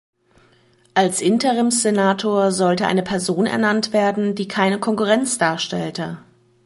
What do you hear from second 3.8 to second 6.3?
werden, die keine Konkurrenz darstellte.